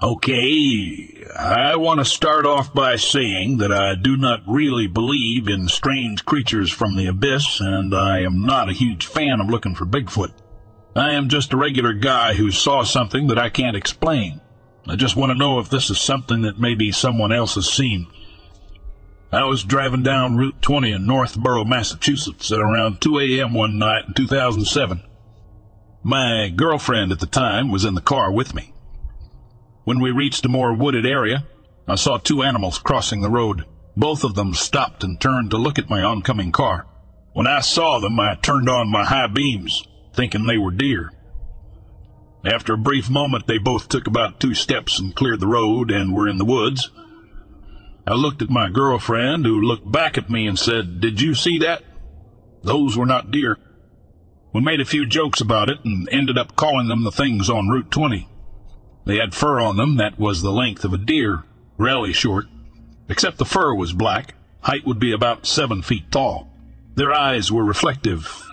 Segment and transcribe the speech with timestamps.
[0.00, 5.66] Okay, I want to start off by saying that I do not really believe in
[5.66, 9.84] strange creatures from the abyss, and I am not a huge fan of looking for
[9.84, 10.30] Bigfoot.
[10.94, 14.40] I am just a regular guy who saw something that I can't explain.
[14.86, 18.06] I just want to know if this is something that maybe someone else has seen.
[19.32, 23.52] I was driving down Route 20 in Northborough, Massachusetts at around 2 a.m.
[23.52, 25.02] one night in 2007.
[26.04, 28.74] My girlfriend at the time was in the car with me.
[29.88, 31.46] When we reached a more wooded area,
[31.86, 33.64] I saw two animals crossing the road.
[33.96, 36.86] Both of them stopped and turned to look at my oncoming car.
[37.32, 39.82] When I saw them, I turned on my high beams,
[40.12, 41.10] thinking they were deer.
[42.44, 46.14] After a brief moment, they both took about two steps and cleared the road and
[46.14, 46.90] were in the woods.
[48.06, 51.60] I looked at my girlfriend, who looked back at me and said, Did you see
[51.60, 51.82] that?
[52.62, 53.56] Those were not deer.
[54.52, 57.70] We made a few jokes about it and ended up calling them the things on
[57.70, 58.28] Route 20.
[59.08, 61.44] They had fur on them that was the length of a deer,
[61.78, 62.44] really short.
[63.08, 64.34] Except the fur was black.
[64.60, 66.50] Height would be about seven feet tall.
[66.94, 68.46] Their eyes were reflective,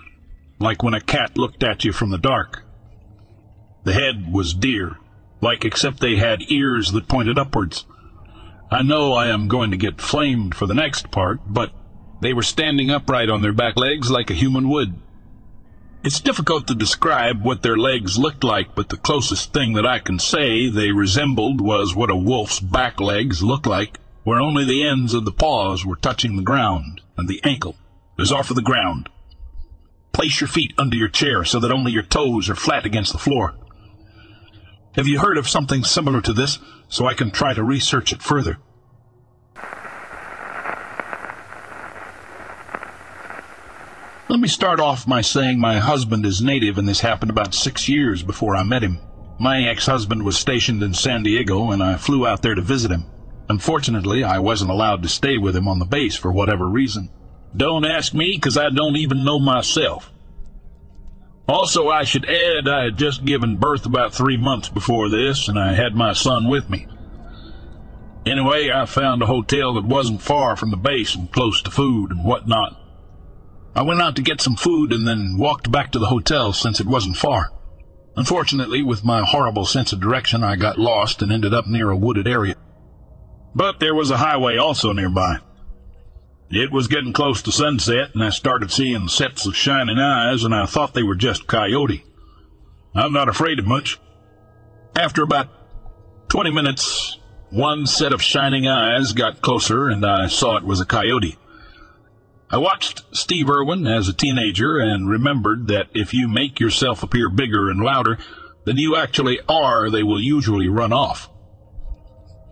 [0.58, 2.64] like when a cat looked at you from the dark.
[3.84, 4.96] The head was deer,
[5.42, 7.84] like except they had ears that pointed upwards.
[8.70, 11.70] I know I am going to get flamed for the next part, but
[12.22, 14.94] they were standing upright on their back legs like a human would.
[16.06, 19.98] It's difficult to describe what their legs looked like, but the closest thing that I
[19.98, 24.86] can say they resembled was what a wolf's back legs look like, where only the
[24.86, 27.74] ends of the paws were touching the ground, and the ankle
[28.20, 29.08] is off of the ground.
[30.12, 33.18] Place your feet under your chair so that only your toes are flat against the
[33.18, 33.56] floor.
[34.94, 38.22] Have you heard of something similar to this, so I can try to research it
[38.22, 38.58] further?
[44.28, 47.88] Let me start off by saying my husband is native and this happened about six
[47.88, 48.98] years before I met him.
[49.38, 53.04] My ex-husband was stationed in San Diego and I flew out there to visit him.
[53.48, 57.08] Unfortunately, I wasn't allowed to stay with him on the base for whatever reason.
[57.56, 60.10] Don't ask me, 'cause I don't even know myself.
[61.48, 65.56] Also, I should add I had just given birth about three months before this, and
[65.56, 66.88] I had my son with me.
[68.26, 72.10] Anyway, I found a hotel that wasn't far from the base and close to food
[72.10, 72.76] and whatnot.
[73.76, 76.80] I went out to get some food and then walked back to the hotel since
[76.80, 77.52] it wasn't far.
[78.16, 81.96] Unfortunately, with my horrible sense of direction, I got lost and ended up near a
[81.96, 82.54] wooded area.
[83.54, 85.40] But there was a highway also nearby.
[86.48, 90.54] It was getting close to sunset, and I started seeing sets of shining eyes, and
[90.54, 92.02] I thought they were just coyote.
[92.94, 94.00] I'm not afraid of much.
[94.94, 95.50] After about
[96.30, 97.18] 20 minutes,
[97.50, 101.36] one set of shining eyes got closer, and I saw it was a coyote.
[102.48, 107.28] I watched Steve Irwin as a teenager and remembered that if you make yourself appear
[107.28, 108.18] bigger and louder
[108.64, 111.28] than you actually are, they will usually run off.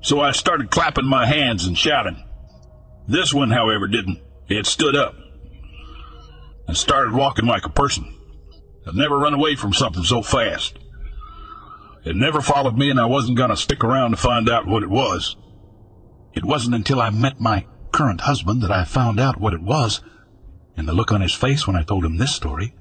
[0.02, 2.24] So I started clapping my hands and shouting.
[3.06, 4.20] This one, however, didn't.
[4.48, 5.14] It stood up
[6.66, 8.18] and started walking like a person.
[8.86, 10.78] I've never run away from something so fast.
[12.04, 14.82] It never followed me, and I wasn't going to stick around to find out what
[14.82, 15.36] it was.
[16.34, 20.00] It wasn't until I met my current husband that I found out what it was,
[20.76, 22.74] and the look on his face when I told him this story.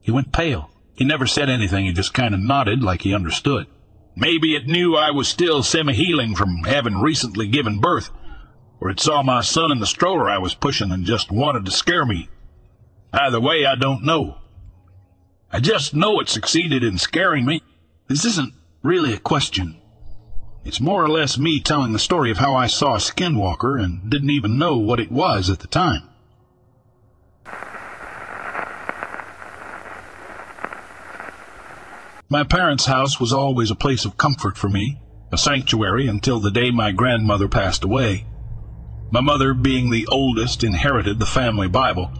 [0.00, 0.70] He went pale.
[0.94, 3.66] He never said anything, he just kind of nodded like he understood.
[4.14, 8.10] Maybe it knew I was still semi-healing from having recently given birth,
[8.80, 11.72] or it saw my son in the stroller I was pushing and just wanted to
[11.72, 12.28] scare me.
[13.12, 14.38] Either way, I don't know.
[15.50, 17.62] I just know it succeeded in scaring me.
[18.06, 18.54] This isn't
[18.84, 19.80] really a question.
[20.66, 24.10] It's more or less me telling the story of how I saw a skinwalker and
[24.10, 26.02] didn't even know what it was at the time.
[32.28, 36.50] My parents' house was always a place of comfort for me, a sanctuary until the
[36.50, 38.26] day my grandmother passed away.
[39.12, 42.10] My mother, being the oldest, inherited the family Bible.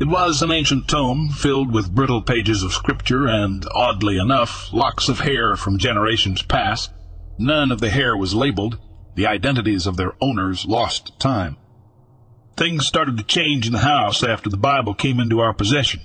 [0.00, 5.08] It was an ancient tome filled with brittle pages of scripture and, oddly enough, locks
[5.08, 6.90] of hair from generations past.
[7.38, 8.78] None of the hair was labeled,
[9.14, 11.56] the identities of their owners lost time.
[12.56, 16.00] Things started to change in the house after the Bible came into our possession.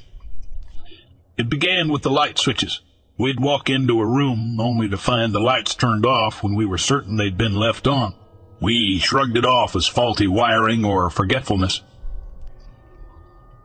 [1.37, 2.81] It began with the light switches.
[3.17, 6.77] We'd walk into a room only to find the lights turned off when we were
[6.77, 8.15] certain they'd been left on.
[8.61, 11.81] We shrugged it off as faulty wiring or forgetfulness.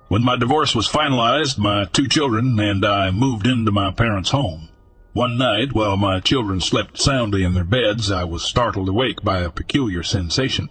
[0.08, 4.68] When my divorce was finalized, my two children and I moved into my parents' home.
[5.14, 9.38] One night, while my children slept soundly in their beds, I was startled awake by
[9.38, 10.68] a peculiar sensation.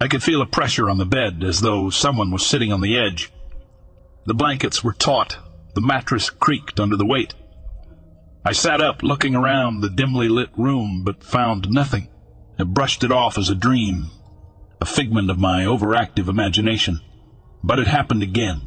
[0.00, 2.98] I could feel a pressure on the bed as though someone was sitting on the
[2.98, 3.30] edge.
[4.24, 5.38] The blankets were taut,
[5.76, 7.34] the mattress creaked under the weight.
[8.44, 12.08] I sat up, looking around the dimly lit room, but found nothing.
[12.58, 14.10] I brushed it off as a dream,
[14.80, 17.00] a figment of my overactive imagination.
[17.62, 18.62] But it happened again,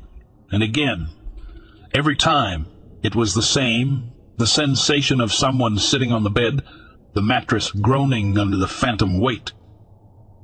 [0.54, 1.10] and again.
[1.94, 2.68] Every time,
[3.04, 6.64] it was the same, the sensation of someone sitting on the bed,
[7.14, 9.52] the mattress groaning under the phantom weight.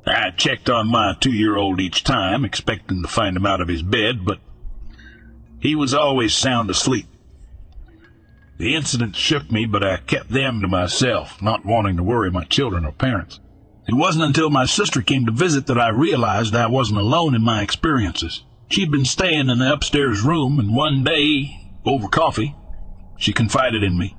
[0.05, 4.25] I checked on my two-year-old each time, expecting to find him out of his bed,
[4.25, 4.39] but
[5.61, 7.07] he was always sound asleep.
[8.57, 12.43] The incident shook me, but I kept them to myself, not wanting to worry my
[12.43, 13.39] children or parents.
[13.87, 17.43] It wasn't until my sister came to visit that I realized I wasn't alone in
[17.43, 18.43] my experiences.
[18.69, 22.55] She'd been staying in the upstairs room, and one day, over coffee,
[23.17, 24.15] she confided in me.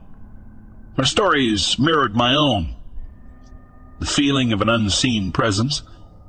[0.97, 2.75] Her stories mirrored my own.
[3.99, 5.83] The feeling of an unseen presence,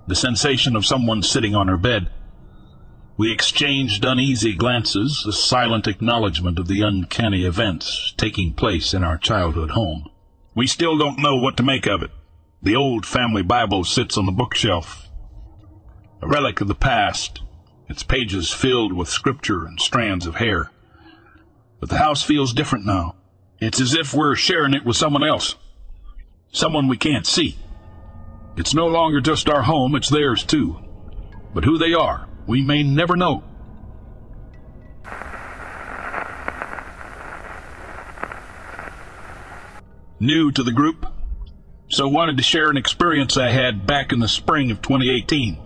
[0.08, 2.10] the sensation of someone sitting on her bed.
[3.18, 9.18] We exchanged uneasy glances, a silent acknowledgement of the uncanny events taking place in our
[9.18, 10.10] childhood home.
[10.54, 12.12] We still don't know what to make of it.
[12.62, 15.08] The old family Bible sits on the bookshelf,
[16.22, 17.42] a relic of the past,
[17.88, 20.72] its pages filled with scripture and strands of hair.
[21.80, 23.16] But the house feels different now.
[23.60, 25.56] It's as if we're sharing it with someone else,
[26.52, 27.58] someone we can't see.
[28.56, 30.80] It's no longer just our home, it's theirs too.
[31.54, 33.44] But who they are, we may never know.
[40.20, 41.06] New to the group,
[41.90, 45.60] so wanted to share an experience I had back in the spring of 2018.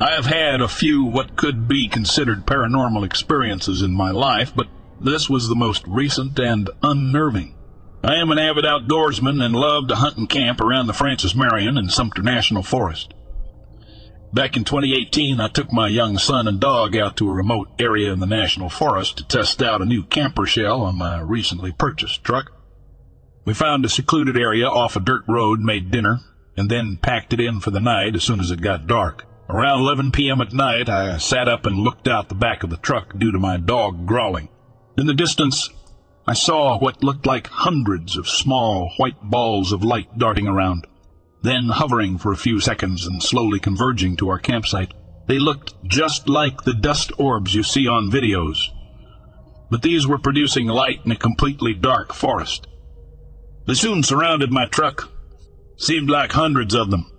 [0.00, 4.66] I have had a few what could be considered paranormal experiences in my life, but
[5.00, 7.54] this was the most recent and unnerving.
[8.02, 11.76] I am an avid outdoorsman and love to hunt and camp around the Francis Marion
[11.76, 13.14] and Sumter National Forest.
[14.32, 18.12] Back in 2018, I took my young son and dog out to a remote area
[18.12, 22.22] in the National Forest to test out a new camper shell on my recently purchased
[22.22, 22.52] truck.
[23.44, 26.20] We found a secluded area off a dirt road, made dinner,
[26.56, 29.24] and then packed it in for the night as soon as it got dark.
[29.48, 30.40] Around 11 p.m.
[30.40, 33.38] at night, I sat up and looked out the back of the truck due to
[33.38, 34.48] my dog growling.
[34.96, 35.68] In the distance,
[36.26, 40.86] I saw what looked like hundreds of small white balls of light darting around,
[41.42, 44.92] then hovering for a few seconds and slowly converging to our campsite.
[45.26, 48.58] They looked just like the dust orbs you see on videos,
[49.70, 52.66] but these were producing light in a completely dark forest.
[53.66, 55.10] They soon surrounded my truck.
[55.76, 57.10] Seemed like hundreds of them.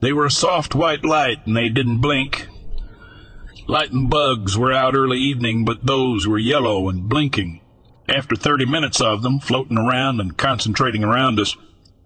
[0.00, 2.48] They were a soft white light and they didn't blink.
[3.68, 7.60] Light and bugs were out early evening, but those were yellow and blinking.
[8.08, 11.54] After 30 minutes of them floating around and concentrating around us,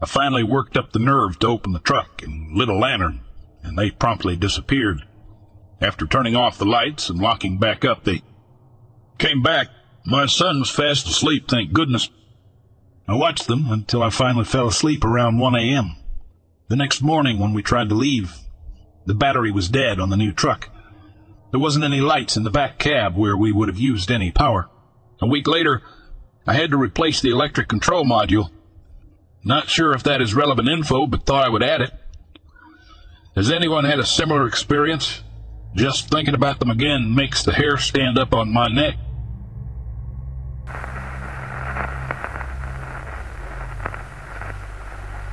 [0.00, 3.20] I finally worked up the nerve to open the truck and lit a lantern,
[3.62, 5.06] and they promptly disappeared.
[5.80, 8.22] After turning off the lights and locking back up, they
[9.18, 9.68] came back.
[10.04, 12.10] My son was fast asleep, thank goodness.
[13.06, 15.94] I watched them until I finally fell asleep around 1 a.m.
[16.66, 18.36] The next morning, when we tried to leave,
[19.06, 20.68] the battery was dead on the new truck.
[21.52, 24.68] There wasn't any lights in the back cab where we would have used any power.
[25.20, 25.82] A week later,
[26.46, 28.50] I had to replace the electric control module.
[29.44, 31.92] Not sure if that is relevant info, but thought I would add it.
[33.36, 35.22] Has anyone had a similar experience?
[35.74, 38.96] Just thinking about them again makes the hair stand up on my neck.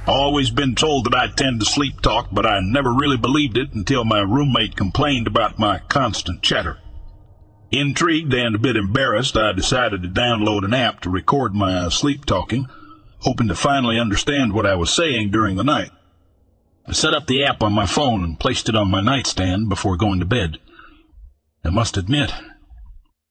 [0.10, 3.74] Always been told that I tend to sleep talk, but I never really believed it
[3.74, 6.80] until my roommate complained about my constant chatter.
[7.70, 12.26] Intrigued and a bit embarrassed, I decided to download an app to record my sleep
[12.26, 12.66] talking,
[13.20, 15.92] hoping to finally understand what I was saying during the night.
[16.88, 19.96] I set up the app on my phone and placed it on my nightstand before
[19.96, 20.58] going to bed.
[21.64, 22.34] I must admit,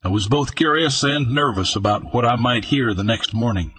[0.05, 3.73] I was both curious and nervous about what I might hear the next morning.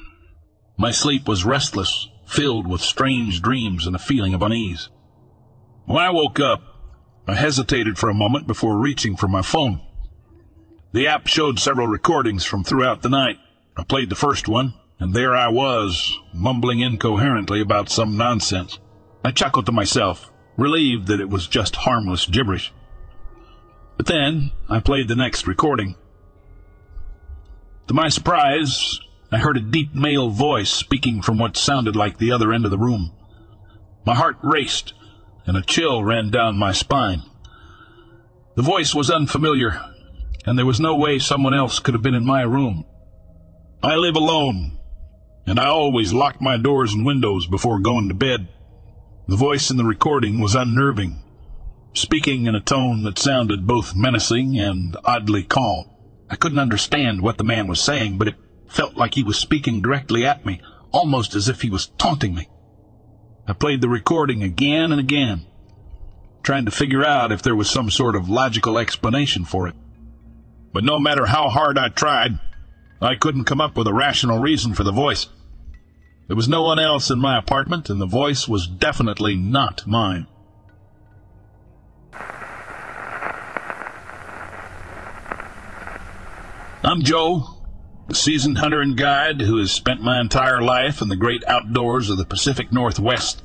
[0.77, 4.89] My sleep was restless filled with strange dreams and a feeling of unease.
[5.85, 6.61] When I woke up,
[7.27, 9.81] I hesitated for a moment before reaching for my phone.
[10.91, 13.37] The app showed several recordings from throughout the night.
[13.75, 18.77] I played the first one, and there I was, mumbling incoherently about some nonsense.
[19.23, 22.71] I chuckled to myself, relieved that it was just harmless gibberish.
[23.97, 25.95] But then I played the next recording.
[27.87, 28.99] To my surprise,
[29.31, 32.71] I heard a deep male voice speaking from what sounded like the other end of
[32.71, 33.11] the room.
[34.05, 34.93] My heart raced,
[35.45, 37.21] and a chill ran down my spine.
[38.55, 39.79] The voice was unfamiliar,
[40.45, 42.85] and there was no way someone else could have been in my room.
[43.83, 44.79] I live alone,
[45.45, 48.47] and I always lock my doors and windows before going to bed.
[49.27, 51.21] The voice in the recording was unnerving,
[51.93, 55.85] speaking in a tone that sounded both menacing and oddly calm.
[56.31, 58.35] I couldn't understand what the man was saying, but it
[58.69, 60.61] felt like he was speaking directly at me,
[60.91, 62.47] almost as if he was taunting me.
[63.47, 65.45] I played the recording again and again,
[66.43, 69.75] trying to figure out if there was some sort of logical explanation for it.
[70.71, 72.39] But no matter how hard I tried,
[73.01, 75.27] I couldn't come up with a rational reason for the voice.
[76.27, 80.27] There was no one else in my apartment, and the voice was definitely not mine.
[86.83, 87.58] I'm Joe,
[88.15, 92.17] seasoned hunter and guide who has spent my entire life in the great outdoors of
[92.17, 93.41] the Pacific Northwest.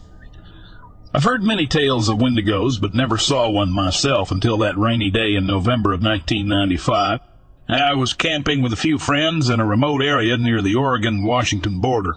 [1.13, 5.35] I've heard many tales of wendigos, but never saw one myself until that rainy day
[5.35, 7.21] in November of 1995.
[7.69, 12.17] I was camping with a few friends in a remote area near the Oregon-Washington border.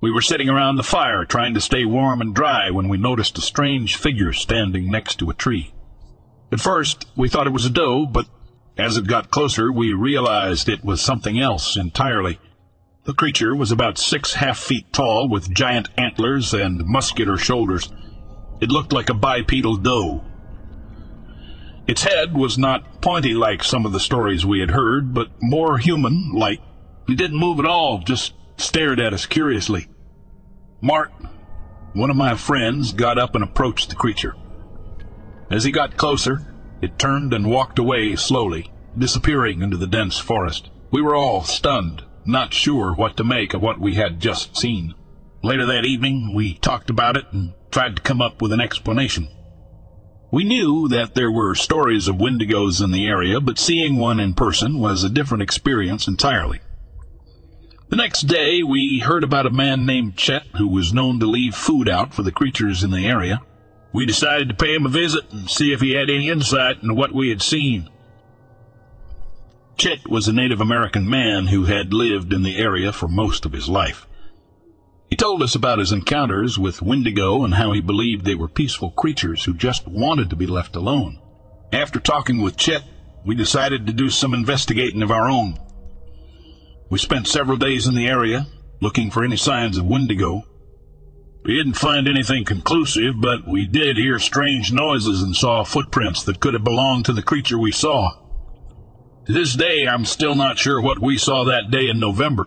[0.00, 3.38] We were sitting around the fire trying to stay warm and dry when we noticed
[3.38, 5.72] a strange figure standing next to a tree.
[6.52, 8.26] At first, we thought it was a doe, but
[8.76, 12.40] as it got closer, we realized it was something else entirely.
[13.04, 17.92] The creature was about six half feet tall with giant antlers and muscular shoulders.
[18.60, 20.24] It looked like a bipedal doe.
[21.86, 25.78] Its head was not pointy like some of the stories we had heard, but more
[25.78, 26.60] human like.
[27.06, 29.88] It didn't move at all, just stared at us curiously.
[30.80, 31.12] Mark,
[31.92, 34.34] one of my friends, got up and approached the creature.
[35.50, 36.53] As he got closer,
[36.84, 40.70] it turned and walked away slowly, disappearing into the dense forest.
[40.90, 44.94] We were all stunned, not sure what to make of what we had just seen.
[45.42, 49.28] Later that evening, we talked about it and tried to come up with an explanation.
[50.30, 54.34] We knew that there were stories of wendigos in the area, but seeing one in
[54.34, 56.60] person was a different experience entirely.
[57.88, 61.54] The next day, we heard about a man named Chet who was known to leave
[61.54, 63.40] food out for the creatures in the area.
[63.94, 66.94] We decided to pay him a visit and see if he had any insight into
[66.94, 67.88] what we had seen.
[69.78, 73.52] Chet was a Native American man who had lived in the area for most of
[73.52, 74.08] his life.
[75.08, 78.90] He told us about his encounters with Wendigo and how he believed they were peaceful
[78.90, 81.20] creatures who just wanted to be left alone.
[81.72, 82.82] After talking with Chet,
[83.24, 85.56] we decided to do some investigating of our own.
[86.90, 88.48] We spent several days in the area
[88.80, 90.42] looking for any signs of Wendigo.
[91.44, 96.40] We didn't find anything conclusive, but we did hear strange noises and saw footprints that
[96.40, 98.12] could have belonged to the creature we saw.
[99.26, 102.46] To this day, I'm still not sure what we saw that day in November.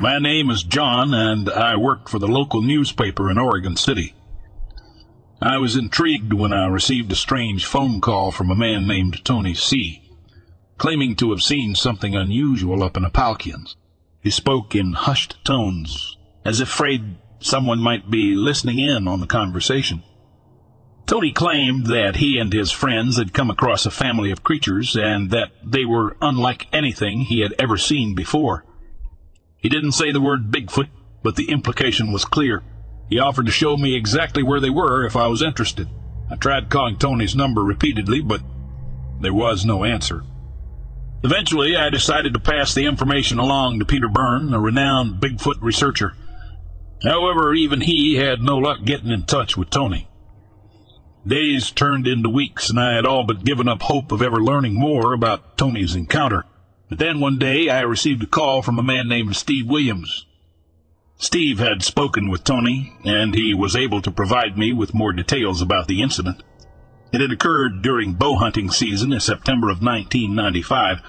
[0.00, 4.14] My name is John, and I work for the local newspaper in Oregon City.
[5.40, 9.54] I was intrigued when I received a strange phone call from a man named Tony
[9.54, 10.07] C.,
[10.78, 13.76] claiming to have seen something unusual up in Apalkians.
[14.22, 19.26] He spoke in hushed tones, as if afraid someone might be listening in on the
[19.26, 20.02] conversation.
[21.06, 25.30] Tony claimed that he and his friends had come across a family of creatures and
[25.30, 28.64] that they were unlike anything he had ever seen before.
[29.56, 30.88] He didn't say the word Bigfoot,
[31.22, 32.62] but the implication was clear.
[33.08, 35.88] He offered to show me exactly where they were if I was interested.
[36.30, 38.42] I tried calling Tony's number repeatedly, but
[39.20, 40.24] there was no answer.
[41.24, 46.14] Eventually, I decided to pass the information along to Peter Byrne, a renowned Bigfoot researcher.
[47.02, 50.08] However, even he had no luck getting in touch with Tony.
[51.26, 54.74] Days turned into weeks, and I had all but given up hope of ever learning
[54.74, 56.44] more about Tony's encounter.
[56.88, 60.24] But then one day I received a call from a man named Steve Williams.
[61.16, 65.60] Steve had spoken with Tony, and he was able to provide me with more details
[65.60, 66.42] about the incident.
[67.12, 71.00] It had occurred during bow hunting season in September of 1995.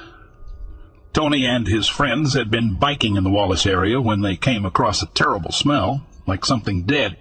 [1.14, 5.02] Tony and his friends had been biking in the Wallace area when they came across
[5.02, 7.18] a terrible smell, like something dead.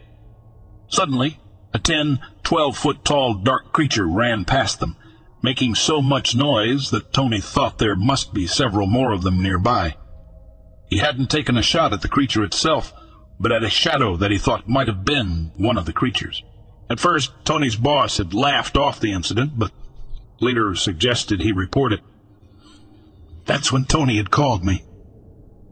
[0.88, 1.40] Suddenly,
[1.72, 4.96] a 10, 12 foot tall dark creature ran past them
[5.42, 9.96] making so much noise that Tony thought there must be several more of them nearby.
[10.88, 12.92] He hadn't taken a shot at the creature itself,
[13.38, 16.42] but at a shadow that he thought might have been one of the creatures.
[16.90, 19.72] At first, Tony's boss had laughed off the incident, but
[20.40, 22.00] later suggested he report it.
[23.44, 24.84] That's when Tony had called me.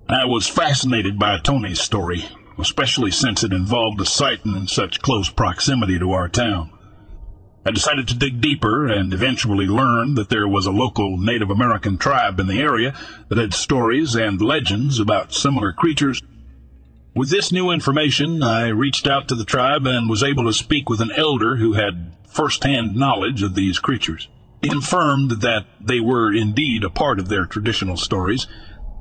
[0.08, 2.26] I was fascinated by Tony's story,
[2.58, 6.70] especially since it involved a sighting in such close proximity to our town.
[7.66, 11.98] I decided to dig deeper and eventually learned that there was a local Native American
[11.98, 12.94] tribe in the area
[13.28, 16.22] that had stories and legends about similar creatures.
[17.16, 20.90] With this new information, I reached out to the tribe and was able to speak
[20.90, 24.28] with an elder who had first-hand knowledge of these creatures.
[24.60, 28.46] He confirmed that they were indeed a part of their traditional stories,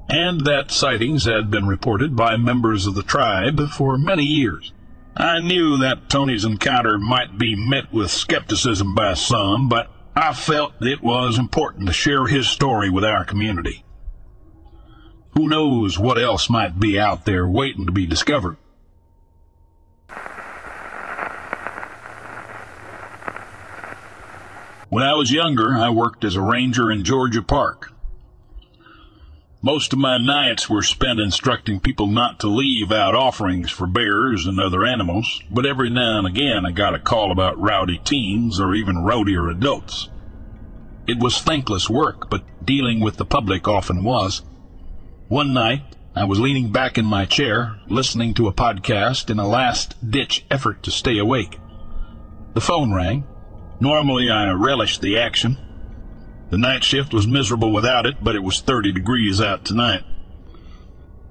[0.08, 4.72] and that sightings had been reported by members of the tribe for many years.
[5.18, 10.72] I knew that Tony's encounter might be met with skepticism by some, but I felt
[10.80, 13.85] it was important to share his story with our community.
[15.38, 18.56] Who knows what else might be out there waiting to be discovered?
[24.88, 27.92] When I was younger, I worked as a ranger in Georgia Park.
[29.62, 34.46] Most of my nights were spent instructing people not to leave out offerings for bears
[34.46, 38.58] and other animals, but every now and again I got a call about rowdy teens
[38.58, 40.08] or even rowdier adults.
[41.08, 44.42] It was thankless work, but dealing with the public often was.
[45.28, 49.48] One night, I was leaning back in my chair, listening to a podcast in a
[49.48, 51.60] last-ditch effort to stay awake.
[52.54, 53.26] The phone rang.
[53.80, 55.58] Normally I relish the action,
[56.52, 60.04] the night shift was miserable without it, but it was 30 degrees out tonight.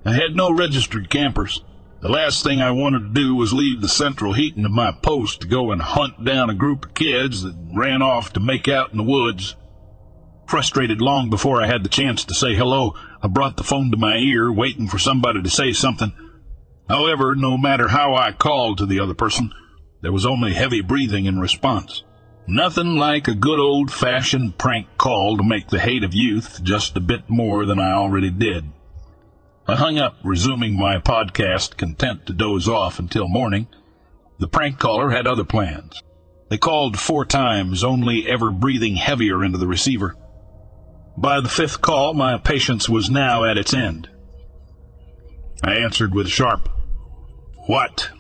[0.05, 1.63] I had no registered campers.
[2.01, 5.41] The last thing I wanted to do was leave the central heating of my post
[5.41, 8.91] to go and hunt down a group of kids that ran off to make out
[8.91, 9.55] in the woods.
[10.47, 13.97] Frustrated long before I had the chance to say hello, I brought the phone to
[13.97, 16.13] my ear, waiting for somebody to say something.
[16.91, 19.51] However, no matter how I called to the other person,
[20.03, 22.05] there was only heavy breathing in response.
[22.47, 27.01] Nothing like a good old-fashioned prank call to make the hate of youth just a
[27.01, 28.67] bit more than I already did.
[29.67, 33.69] I hung up, resuming my podcast, content to doze off until morning.
[34.39, 36.03] The prank caller had other plans.
[36.51, 40.15] They called four times, only ever breathing heavier into the receiver.
[41.17, 44.09] By the fifth call, my patience was now at its end.
[45.63, 46.69] I answered with sharp,
[47.67, 48.11] What?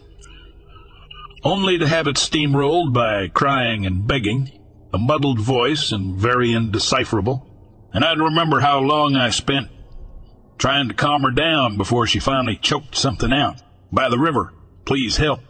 [1.44, 4.50] only to have it steamrolled by crying and begging,
[4.94, 7.46] a muddled voice and very indecipherable,
[7.92, 9.68] and I'd remember how long I spent
[10.56, 13.60] trying to calm her down before she finally choked something out.
[13.92, 14.52] By the river,
[14.86, 15.40] please help.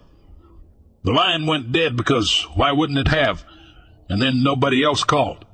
[1.05, 3.45] The line went dead because why wouldn't it have?
[4.09, 5.45] And then nobody else called.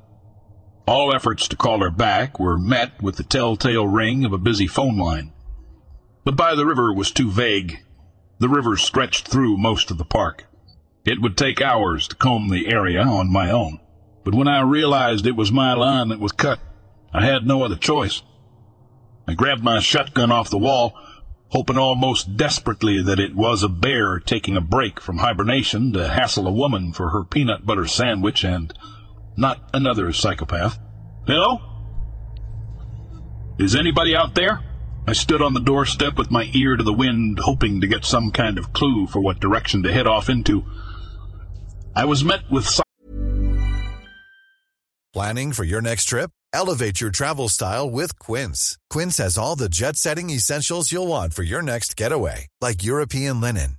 [0.90, 4.66] All efforts to call her back were met with the telltale ring of a busy
[4.66, 5.32] phone line.
[6.24, 7.84] But by the river was too vague.
[8.40, 10.46] The river stretched through most of the park.
[11.04, 13.78] It would take hours to comb the area on my own.
[14.24, 16.58] But when I realized it was my line that was cut,
[17.12, 18.22] I had no other choice.
[19.28, 20.94] I grabbed my shotgun off the wall,
[21.50, 26.48] hoping almost desperately that it was a bear taking a break from hibernation to hassle
[26.48, 28.74] a woman for her peanut butter sandwich and
[29.36, 30.78] not another psychopath.
[31.26, 31.60] Hello?
[33.58, 34.60] Is anybody out there?
[35.06, 38.30] I stood on the doorstep with my ear to the wind, hoping to get some
[38.30, 40.64] kind of clue for what direction to head off into.
[41.96, 42.80] I was met with.
[45.12, 46.30] Planning for your next trip?
[46.52, 48.78] Elevate your travel style with Quince.
[48.88, 53.40] Quince has all the jet setting essentials you'll want for your next getaway, like European
[53.40, 53.78] linen,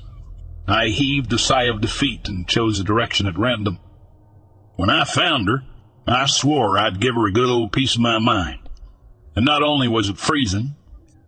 [0.71, 3.79] I heaved a sigh of defeat and chose a direction at random.
[4.77, 5.63] When I found her,
[6.07, 8.59] I swore I'd give her a good old piece of my mind.
[9.35, 10.75] And not only was it freezing,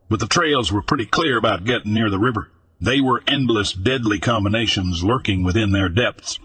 [0.10, 2.51] but the trails were pretty clear about getting near the river.
[2.79, 6.39] They were endless, deadly combinations lurking within their depths,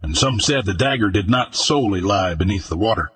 [0.00, 3.10] and some said the dagger did not solely lie beneath the water.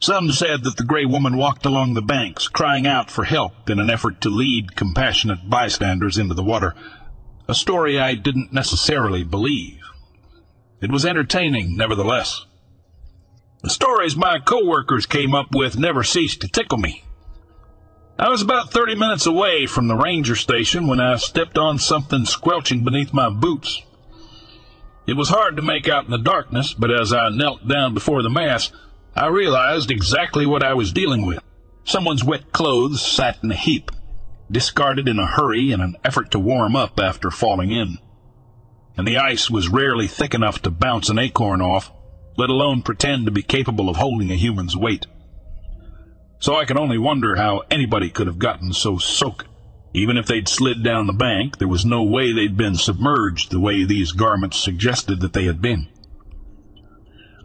[0.00, 3.78] Some said that the gray woman walked along the banks, crying out for help in
[3.78, 6.74] an effort to lead compassionate bystanders into the water,
[7.46, 9.80] a story I didn't necessarily believe.
[10.80, 12.46] It was entertaining, nevertheless.
[13.62, 17.04] The stories my coworkers came up with never ceased to tickle me.
[18.18, 22.26] I was about 30 minutes away from the ranger station when I stepped on something
[22.26, 23.82] squelching beneath my boots.
[25.06, 28.22] It was hard to make out in the darkness, but as I knelt down before
[28.22, 28.70] the mass,
[29.16, 31.42] I realized exactly what I was dealing with.
[31.84, 33.90] Someone's wet clothes sat in a heap,
[34.54, 37.98] discarded in a hurry in an effort to warm up after falling in.
[38.96, 41.92] And the ice was rarely thick enough to bounce an acorn off,
[42.38, 45.06] let alone pretend to be capable of holding a human's weight.
[46.38, 49.48] So I can only wonder how anybody could have gotten so soaked.
[49.92, 53.60] Even if they'd slid down the bank, there was no way they'd been submerged the
[53.60, 55.88] way these garments suggested that they had been.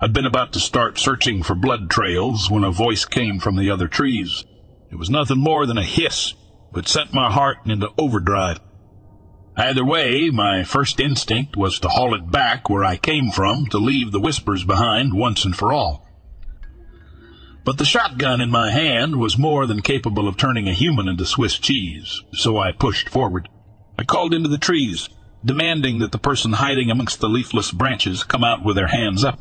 [0.01, 3.69] I'd been about to start searching for blood trails when a voice came from the
[3.69, 4.45] other trees.
[4.91, 6.33] It was nothing more than a hiss,
[6.71, 8.59] but sent my heart into overdrive.
[9.57, 13.77] Either way, my first instinct was to haul it back where I came from to
[13.77, 16.07] leave the whispers behind once and for all.
[17.65, 21.25] But the shotgun in my hand was more than capable of turning a human into
[21.25, 23.49] Swiss cheese, so I pushed forward.
[23.97, 25.09] I called into the trees,
[25.43, 29.39] demanding that the person hiding amongst the leafless branches come out with their hands up.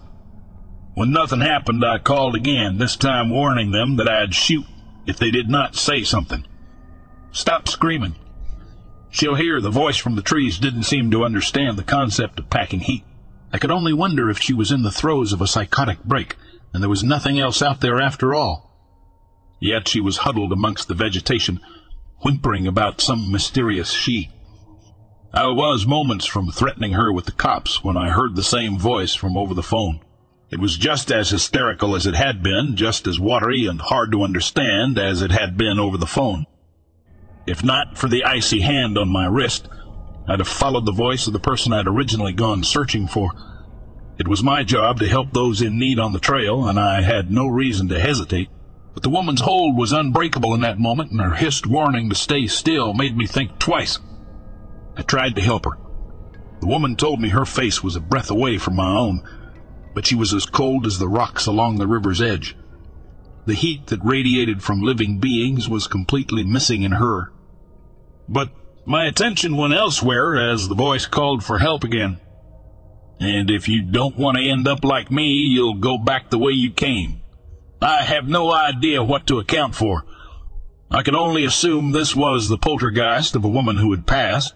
[0.94, 4.66] When nothing happened, I called again, this time warning them that I'd shoot
[5.06, 6.44] if they did not say something.
[7.32, 8.16] Stop screaming.
[9.10, 12.80] She'll hear the voice from the trees didn't seem to understand the concept of packing
[12.80, 13.04] heat.
[13.52, 16.36] I could only wonder if she was in the throes of a psychotic break,
[16.72, 18.70] and there was nothing else out there after all.
[19.60, 21.60] Yet she was huddled amongst the vegetation,
[22.20, 24.30] whimpering about some mysterious she.
[25.32, 29.14] I was moments from threatening her with the cops when I heard the same voice
[29.14, 30.00] from over the phone.
[30.50, 34.22] It was just as hysterical as it had been, just as watery and hard to
[34.22, 36.46] understand as it had been over the phone.
[37.48, 39.70] If not for the icy hand on my wrist,
[40.28, 43.30] I'd have followed the voice of the person I'd originally gone searching for.
[44.18, 47.30] It was my job to help those in need on the trail, and I had
[47.30, 48.50] no reason to hesitate.
[48.92, 52.48] But the woman's hold was unbreakable in that moment, and her hissed warning to stay
[52.48, 53.98] still made me think twice.
[54.94, 55.78] I tried to help her.
[56.60, 59.22] The woman told me her face was a breath away from my own,
[59.94, 62.56] but she was as cold as the rocks along the river's edge.
[63.46, 67.32] The heat that radiated from living beings was completely missing in her.
[68.28, 68.50] But
[68.84, 72.20] my attention went elsewhere as the voice called for help again.
[73.20, 76.52] And if you don't want to end up like me, you'll go back the way
[76.52, 77.22] you came.
[77.80, 80.04] I have no idea what to account for.
[80.90, 84.54] I can only assume this was the poltergeist of a woman who had passed.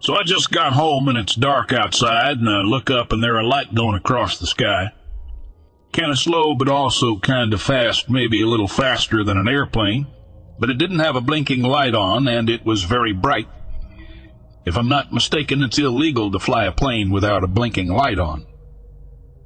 [0.00, 3.38] So I just got home and it's dark outside, and I look up and there
[3.38, 4.92] a light going across the sky.
[5.92, 10.06] Kinda slow, but also kinda fast, maybe a little faster than an airplane.
[10.58, 13.48] But it didn't have a blinking light on, and it was very bright.
[14.64, 18.46] If I'm not mistaken, it's illegal to fly a plane without a blinking light on.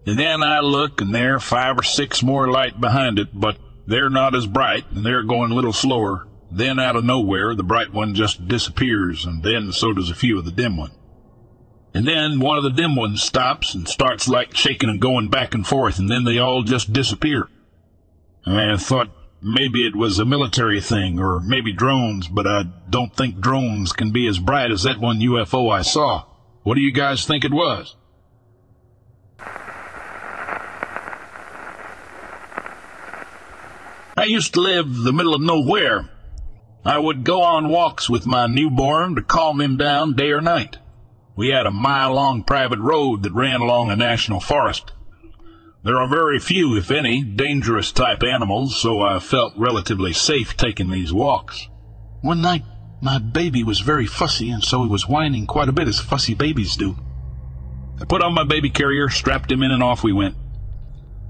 [0.07, 3.57] And then I look, and there are five or six more light behind it, but
[3.87, 6.29] they're not as bright, and they're going a little slower.
[6.51, 10.39] Then out of nowhere, the bright one just disappears, and then so does a few
[10.39, 10.95] of the dim ones.
[11.97, 15.55] And then one of the dim ones stops and starts like shaking and going back
[15.55, 17.49] and forth, and then they all just disappear.
[18.45, 19.09] I thought
[19.41, 24.13] maybe it was a military thing, or maybe drones, but I don't think drones can
[24.13, 26.27] be as bright as that one UFO I saw.
[26.65, 27.97] What do you guys think it was?
[34.19, 36.11] I used to live the middle of nowhere.
[36.85, 40.77] I would go on walks with my newborn to calm him down day or night.
[41.37, 44.93] We had a mile long private road that ran along a national forest.
[45.85, 50.91] There are very few, if any, dangerous type animals, so I felt relatively safe taking
[50.91, 51.69] these walks.
[52.23, 52.65] One night,
[53.03, 56.33] my baby was very fussy, and so he was whining quite a bit as fussy
[56.33, 56.97] babies do.
[58.01, 60.37] I put on my baby carrier, strapped him in, and off we went.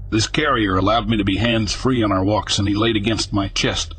[0.09, 3.33] This carrier allowed me to be hands free on our walks, and he laid against
[3.33, 3.93] my chest,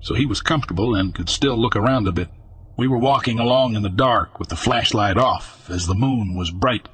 [0.00, 2.28] so he was comfortable and could still look around a bit.
[2.78, 6.52] We were walking along in the dark with the flashlight off as the moon was
[6.52, 6.88] bright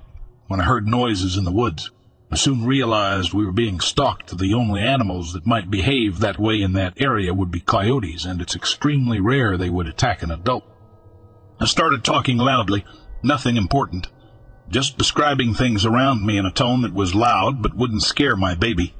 [0.46, 1.90] when I heard noises in the woods.
[2.32, 4.38] I soon realized we were being stalked.
[4.38, 8.40] The only animals that might behave that way in that area would be coyotes, and
[8.40, 10.64] it's extremely rare they would attack an adult.
[11.60, 12.86] I started talking loudly,
[13.22, 14.08] nothing important,
[14.70, 18.54] just describing things around me in a tone that was loud but wouldn't scare my
[18.54, 18.94] baby.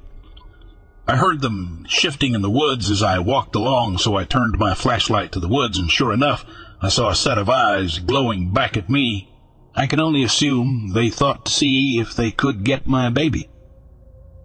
[1.09, 4.75] I heard them shifting in the woods as I walked along, so I turned my
[4.75, 6.45] flashlight to the woods, and sure enough,
[6.85, 9.33] I saw a set of eyes glowing back at me.
[9.75, 13.49] I can only assume they thought to see if they could get my baby.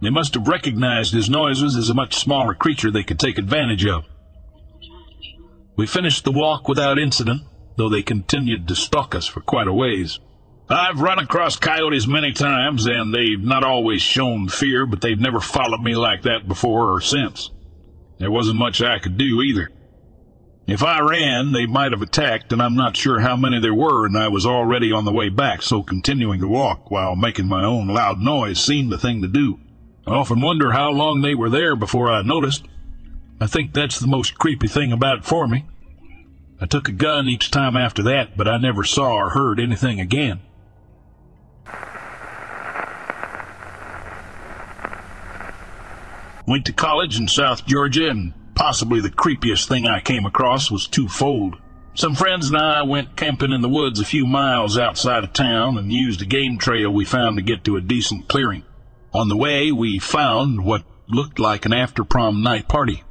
[0.02, 3.86] They must have recognized his noises as a much smaller creature they could take advantage
[3.86, 4.06] of.
[5.76, 7.42] We finished the walk without incident,
[7.76, 10.20] though they continued to stalk us for quite a ways.
[10.70, 15.42] I've run across coyotes many times, and they've not always shown fear, but they've never
[15.42, 17.52] followed me like that before or since.
[18.18, 19.72] There wasn't much I could do either.
[20.72, 24.06] If I ran, they might have attacked, and I'm not sure how many there were,
[24.06, 27.64] and I was already on the way back, so continuing to walk while making my
[27.64, 29.60] own loud noise seemed the thing to do.
[30.06, 32.66] I often wonder how long they were there before I noticed.
[33.42, 35.66] I think that's the most creepy thing about it for me.
[36.62, 40.00] I took a gun each time after that, but I never saw or heard anything
[40.00, 40.40] again.
[46.46, 50.86] Went to college in South Georgia and Possibly the creepiest thing I came across was
[50.86, 51.56] twofold.
[51.94, 55.78] Some friends and I went camping in the woods a few miles outside of town
[55.78, 58.66] and used a game trail we found to get to a decent clearing.
[59.14, 63.06] On the way, we found what looked like an after prom night party.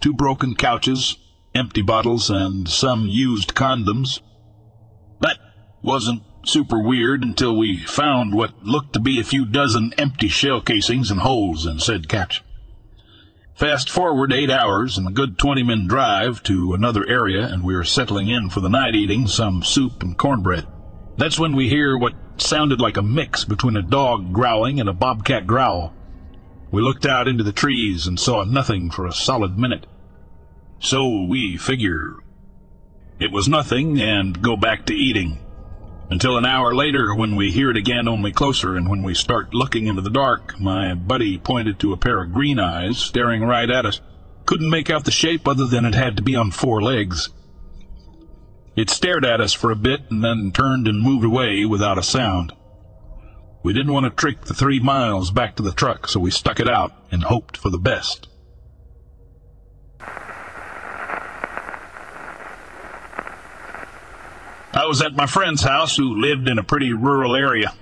[0.00, 1.18] Two broken couches,
[1.54, 4.20] empty bottles, and some used condoms.
[5.20, 5.36] That
[5.82, 10.62] wasn't super weird until we found what looked to be a few dozen empty shell
[10.62, 12.42] casings and holes in said couch.
[13.54, 17.76] Fast forward eight hours and a good 20 minute drive to another area, and we
[17.76, 20.66] are settling in for the night eating some soup and cornbread.
[21.16, 24.92] That's when we hear what sounded like a mix between a dog growling and a
[24.92, 25.94] bobcat growl.
[26.72, 29.86] We looked out into the trees and saw nothing for a solid minute.
[30.80, 32.16] So we figure
[33.20, 35.38] it was nothing and go back to eating.
[36.10, 39.54] Until an hour later, when we hear it again, only closer, and when we start
[39.54, 43.70] looking into the dark, my buddy pointed to a pair of green eyes staring right
[43.70, 44.00] at us.
[44.44, 47.30] Couldn't make out the shape other than it had to be on four legs.
[48.76, 52.02] It stared at us for a bit and then turned and moved away without a
[52.02, 52.52] sound.
[53.62, 56.60] We didn't want to trick the three miles back to the truck, so we stuck
[56.60, 58.28] it out and hoped for the best.
[64.76, 67.72] I was at my friend's house who lived in a pretty rural area.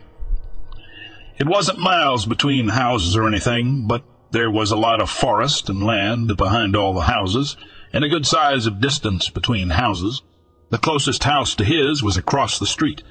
[1.39, 5.83] It wasn't miles between houses or anything, but there was a lot of forest and
[5.83, 7.57] land behind all the houses,
[7.95, 10.21] and a good size of distance between houses.
[10.69, 13.03] The closest house to his was across the street.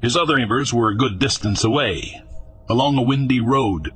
[0.00, 2.22] His other neighbors were a good distance away,
[2.68, 3.90] along a windy road.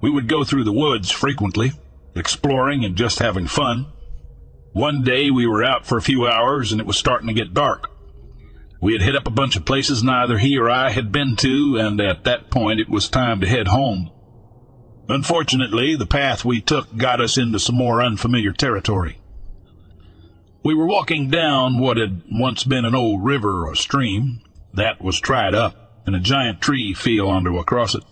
[0.00, 1.72] We would go through the woods frequently,
[2.14, 3.86] exploring and just having fun.
[4.72, 7.52] One day we were out for a few hours and it was starting to get
[7.52, 7.90] dark.
[8.80, 11.76] We had hit up a bunch of places neither he or I had been to,
[11.76, 14.10] and at that point it was time to head home.
[15.08, 19.20] Unfortunately, the path we took got us into some more unfamiliar territory.
[20.62, 24.42] We were walking down what had once been an old river or stream.
[24.74, 28.04] That was dried up, and a giant tree fell onto across it.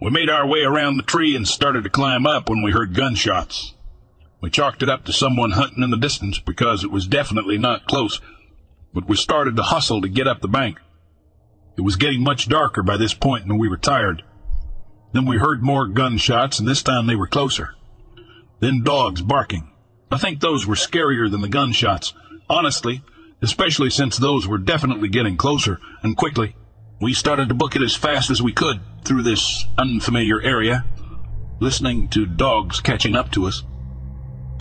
[0.00, 2.94] We made our way around the tree and started to climb up when we heard
[2.94, 3.74] gunshots.
[4.40, 7.86] We chalked it up to someone hunting in the distance because it was definitely not
[7.86, 8.20] close,
[8.92, 10.78] but we started to hustle to get up the bank.
[11.76, 14.22] It was getting much darker by this point and we were tired.
[15.12, 17.74] Then we heard more gunshots and this time they were closer.
[18.60, 19.70] Then dogs barking.
[20.10, 22.12] I think those were scarier than the gunshots.
[22.48, 23.02] Honestly,
[23.40, 26.54] especially since those were definitely getting closer and quickly.
[27.00, 30.84] We started to book it as fast as we could through this unfamiliar area,
[31.58, 33.64] listening to dogs catching up to us.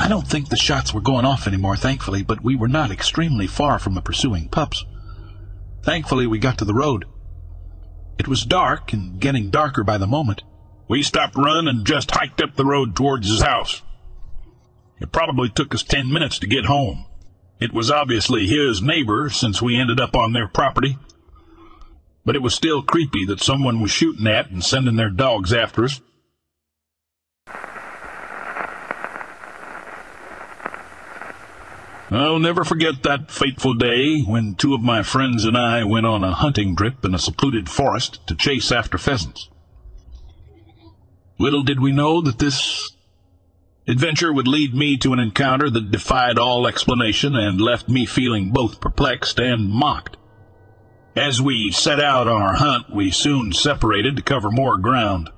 [0.01, 3.45] I don't think the shots were going off anymore, thankfully, but we were not extremely
[3.45, 4.83] far from the pursuing pups.
[5.83, 7.05] Thankfully, we got to the road.
[8.17, 10.41] It was dark and getting darker by the moment.
[10.87, 13.83] We stopped running and just hiked up the road towards his house.
[14.99, 17.05] It probably took us ten minutes to get home.
[17.59, 20.97] It was obviously his neighbor since we ended up on their property.
[22.25, 25.83] But it was still creepy that someone was shooting at and sending their dogs after
[25.83, 26.01] us.
[32.11, 36.25] I'll never forget that fateful day when two of my friends and I went on
[36.25, 39.49] a hunting trip in a secluded forest to chase after pheasants.
[41.39, 42.91] Little did we know that this
[43.87, 48.51] adventure would lead me to an encounter that defied all explanation and left me feeling
[48.51, 50.17] both perplexed and mocked.
[51.15, 55.29] As we set out on our hunt, we soon separated to cover more ground.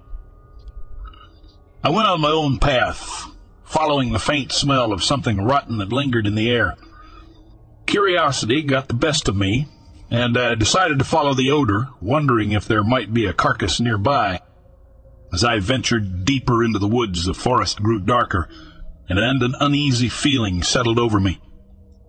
[1.84, 3.28] I went on my own path,
[3.74, 6.76] following the faint smell of something rotten that lingered in the air.
[7.88, 9.68] Curiosity got the best of me,
[10.12, 14.42] and I decided to follow the odor, wondering if there might be a carcass nearby.
[15.34, 18.48] As I ventured deeper into the woods, the forest grew darker,
[19.10, 21.42] and an uneasy feeling settled over me.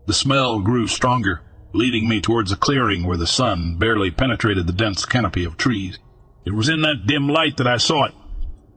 [0.06, 1.40] The smell grew stronger,
[1.72, 5.98] leading me towards a clearing where the sun barely penetrated the dense canopy of trees.
[6.44, 8.14] It was in that dim light that I saw it.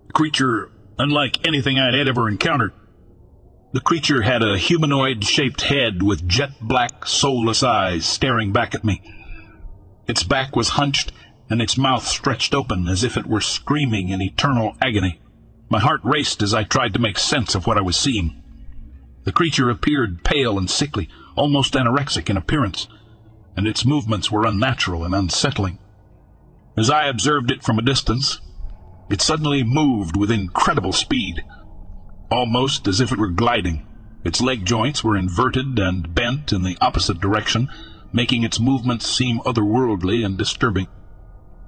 [0.09, 2.73] A creature unlike anything I had ever encountered.
[3.73, 8.85] The creature had a humanoid shaped head with jet black, soulless eyes staring back at
[8.85, 9.01] me.
[10.07, 11.11] Its back was hunched
[11.49, 15.19] and its mouth stretched open as if it were screaming in eternal agony.
[15.69, 18.41] My heart raced as I tried to make sense of what I was seeing.
[19.25, 22.87] The creature appeared pale and sickly, almost anorexic in appearance,
[23.57, 25.77] and its movements were unnatural and unsettling.
[26.77, 28.39] As I observed it from a distance,
[29.09, 31.43] it suddenly moved with incredible speed,
[32.29, 33.85] almost as if it were gliding.
[34.23, 37.69] Its leg joints were inverted and bent in the opposite direction,
[38.11, 40.87] making its movements seem otherworldly and disturbing.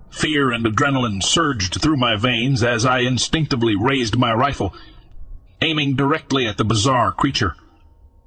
[0.10, 4.74] Fear and adrenaline surged through my veins as I instinctively raised my rifle,
[5.62, 7.56] aiming directly at the bizarre creature.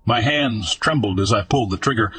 [0.05, 2.13] My hands trembled as I pulled the trigger,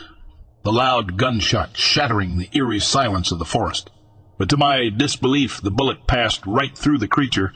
[0.63, 3.89] the loud gunshot shattering the eerie silence of the forest
[4.37, 7.53] but to my disbelief the bullet passed right through the creature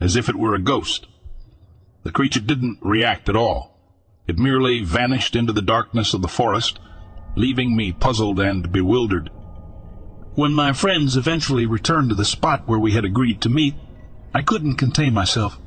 [0.00, 1.06] as if it were a ghost.
[2.02, 3.78] The creature didn't react at all.
[4.26, 6.78] It merely vanished into the darkness of the forest,
[7.36, 9.30] leaving me puzzled and bewildered.
[10.34, 13.74] When my friends eventually returned to the spot where we had agreed to meet,
[14.32, 15.58] I couldn't contain myself.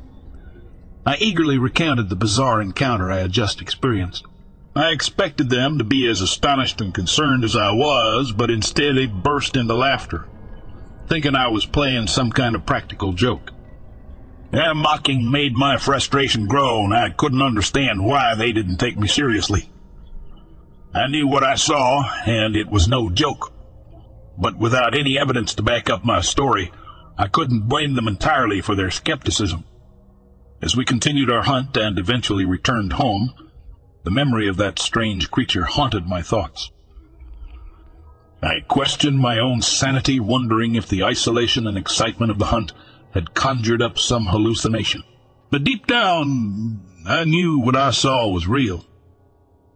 [1.06, 4.24] I eagerly recounted the bizarre encounter I had just experienced.
[4.76, 9.06] I expected them to be as astonished and concerned as I was, but instead they
[9.06, 10.28] burst into laughter
[11.08, 13.52] thinking I was playing some kind of practical joke.
[14.54, 19.08] Their mocking made my frustration grow, and I couldn't understand why they didn't take me
[19.08, 19.72] seriously.
[20.94, 23.52] I knew what I saw, and it was no joke.
[24.38, 26.72] But without any evidence to back up my story,
[27.18, 29.64] I couldn't blame them entirely for their skepticism.
[30.62, 33.34] As we continued our hunt and eventually returned home,
[34.04, 36.70] the memory of that strange creature haunted my thoughts.
[38.44, 42.72] I questioned my own sanity, wondering if the isolation and excitement of the hunt
[43.14, 45.04] had conjured up some hallucination.
[45.50, 48.86] But deep down, I knew what I saw was real.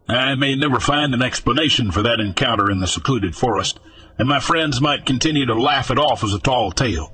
[0.08, 3.78] I may never find an explanation for that encounter in the secluded forest,
[4.18, 7.12] and my friends might continue to laugh it off as a tall tale.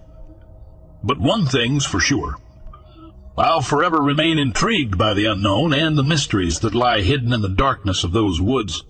[1.02, 2.36] But one thing's for sure.
[3.36, 7.48] I'll forever remain intrigued by the unknown and the mysteries that lie hidden in the
[7.48, 8.84] darkness of those woods.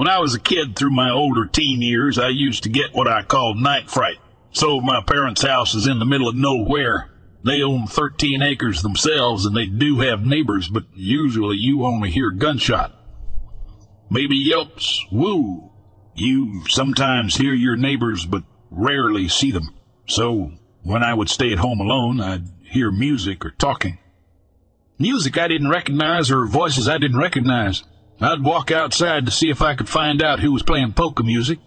[0.00, 3.06] When I was a kid through my older teen years, I used to get what
[3.06, 4.16] I called night fright.
[4.50, 7.10] So my parents' house is in the middle of nowhere.
[7.44, 12.30] They own 13 acres themselves and they do have neighbors, but usually you only hear
[12.30, 12.98] gunshot.
[14.08, 15.70] Maybe yelps, woo.
[16.14, 19.74] You sometimes hear your neighbors, but rarely see them.
[20.06, 23.98] So when I would stay at home alone, I'd hear music or talking.
[24.98, 27.84] Music I didn't recognize or voices I didn't recognize.
[28.20, 31.58] I'd walk outside to see if I could find out who was playing polka music,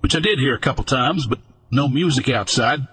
[0.00, 1.38] which I did hear a couple times, but
[1.70, 2.86] no music outside.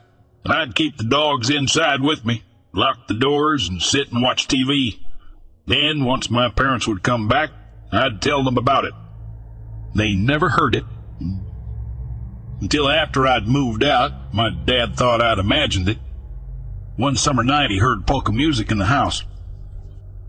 [0.46, 2.44] I'd keep the dogs inside with me,
[2.74, 5.00] lock the doors, and sit and watch TV.
[5.66, 7.52] Then, once my parents would come back,
[7.92, 8.94] I'd tell them about it.
[9.94, 10.86] They never heard it.
[12.62, 15.98] Until after I'd moved out, my dad thought I'd imagined it.
[16.96, 19.24] One summer night, he heard polka music in the house.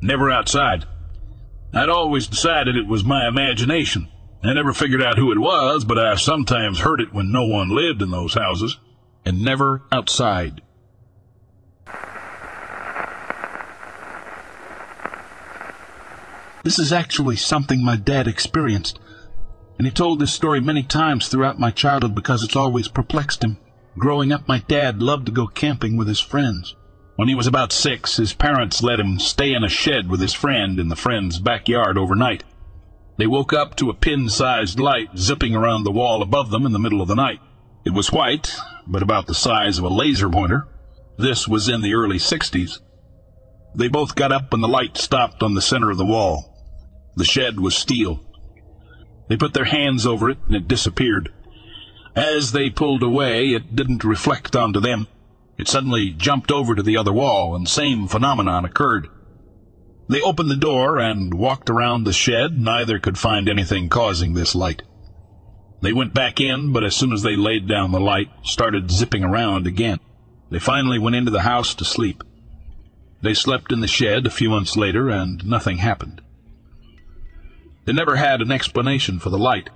[0.01, 0.87] Never outside.
[1.75, 4.09] I'd always decided it was my imagination.
[4.45, 7.75] I never figured out who it was, but I sometimes heard it when no one
[7.75, 8.79] lived in those houses,
[9.25, 10.63] and never outside.
[16.63, 19.01] This is actually something my dad experienced,
[19.77, 23.57] and he told this story many times throughout my childhood because it's always perplexed him.
[23.99, 26.77] Growing up, my dad loved to go camping with his friends.
[27.17, 30.33] When he was about six, his parents let him stay in a shed with his
[30.33, 32.43] friend in the friend's backyard overnight.
[33.17, 36.81] They woke up to a pin-sized light zipping around the wall above them in the
[36.81, 37.41] middle of the night.
[37.85, 38.57] It was white,
[38.87, 40.67] but about the size of a laser pointer.
[41.17, 42.81] This was in the early 60s.
[43.77, 46.53] They both got up when the light stopped on the center of the wall.
[47.15, 48.21] The shed was steel.
[49.29, 51.33] They put their hands over it and it disappeared.
[52.17, 55.07] As they pulled away, it didn't reflect onto them.
[55.57, 59.09] It suddenly jumped over to the other wall and same phenomenon occurred.
[60.09, 62.59] They opened the door and walked around the shed.
[62.59, 64.83] Neither could find anything causing this light.
[65.81, 69.23] They went back in, but as soon as they laid down the light, started zipping
[69.23, 70.01] around again.
[70.51, 72.23] They finally went into the house to sleep.
[73.23, 76.21] They slept in the shed a few months later, and nothing happened.
[77.85, 79.71] They never had an explanation for the light.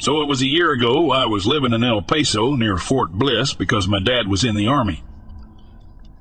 [0.00, 3.52] So it was a year ago I was living in El Paso near Fort Bliss
[3.52, 5.04] because my dad was in the Army.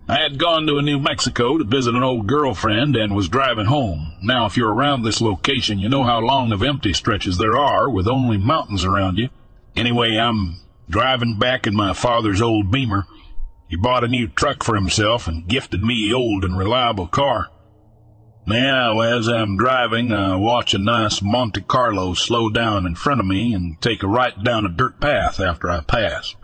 [0.05, 4.15] I had gone to New Mexico to visit an old girlfriend and was driving home.
[4.21, 7.89] Now, if you're around this location, you know how long of empty stretches there are
[7.89, 9.29] with only mountains around you.
[9.77, 10.59] Anyway, I'm
[10.89, 13.05] driving back in my father's old Beamer.
[13.69, 17.47] He bought a new truck for himself and gifted me old and reliable car.
[18.49, 23.27] Now, as I'm driving, I watch a nice Monte Carlo slow down in front of
[23.27, 26.35] me and take a right down a dirt path after I pass.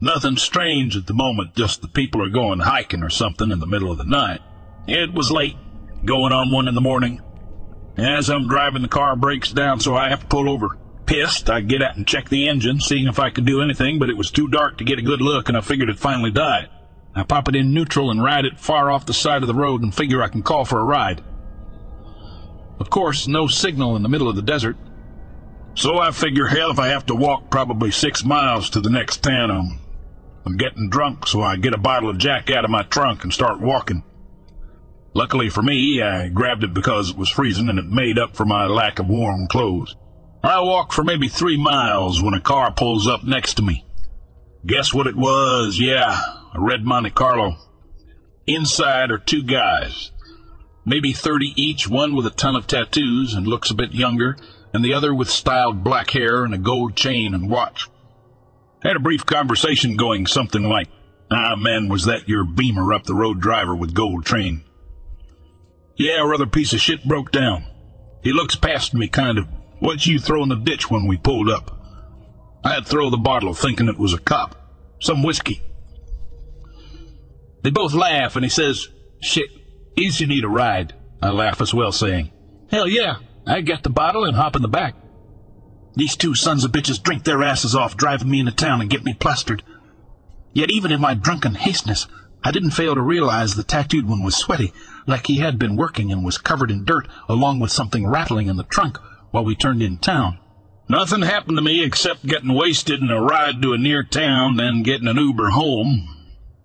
[0.00, 3.66] Nothing strange at the moment, just the people are going hiking or something in the
[3.66, 4.40] middle of the night.
[4.86, 5.58] It was late,
[6.02, 7.20] going on one in the morning.
[7.98, 10.78] As I'm driving, the car breaks down, so I have to pull over.
[11.04, 14.08] Pissed, I get out and check the engine, seeing if I could do anything, but
[14.08, 16.70] it was too dark to get a good look, and I figured it finally died.
[17.14, 19.82] I pop it in neutral and ride it far off the side of the road
[19.82, 21.22] and figure I can call for a ride.
[22.78, 24.76] Of course, no signal in the middle of the desert.
[25.74, 29.22] So I figure, hell, if I have to walk probably six miles to the next
[29.22, 29.80] town, I'm,
[30.44, 33.32] I'm getting drunk, so I get a bottle of Jack out of my trunk and
[33.32, 34.02] start walking.
[35.14, 38.44] Luckily for me, I grabbed it because it was freezing and it made up for
[38.44, 39.96] my lack of warm clothes.
[40.42, 43.84] I walked for maybe three miles when a car pulls up next to me.
[44.64, 45.78] Guess what it was?
[45.80, 46.20] Yeah,
[46.54, 47.56] a red Monte Carlo.
[48.46, 50.10] Inside are two guys,
[50.84, 54.36] maybe 30 each, one with a ton of tattoos and looks a bit younger,
[54.72, 57.88] and the other with styled black hair and a gold chain and watch.
[58.82, 60.88] Had a brief conversation going something like,
[61.30, 64.64] Ah, man, was that your beamer up the road driver with gold train?
[65.96, 67.66] Yeah, or other piece of shit broke down.
[68.22, 69.46] He looks past me, kind of,
[69.80, 71.76] what'd you throw in the ditch when we pulled up?
[72.64, 74.54] I'd throw the bottle thinking it was a cop.
[75.00, 75.60] Some whiskey.
[77.62, 78.88] They both laugh, and he says,
[79.20, 79.50] Shit,
[79.96, 80.94] easy need a ride.
[81.20, 82.30] I laugh as well, saying,
[82.70, 84.94] Hell yeah, I got the bottle and hop in the back.
[85.96, 89.04] These two sons of bitches drink their asses off, driving me into town and get
[89.04, 89.64] me plastered.
[90.52, 92.06] Yet even in my drunken hasteness,
[92.44, 94.72] I didn't fail to realize the tattooed one was sweaty,
[95.06, 98.56] like he had been working and was covered in dirt, along with something rattling in
[98.56, 98.98] the trunk
[99.32, 100.38] while we turned in town.
[100.88, 104.82] Nothing happened to me except getting wasted in a ride to a near town, then
[104.82, 106.17] getting an Uber home.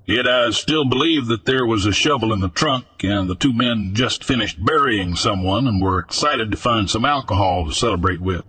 [0.05, 3.53] Yet I still believe that there was a shovel in the trunk, and the two
[3.53, 8.43] men just finished burying someone and were excited to find some alcohol to celebrate with.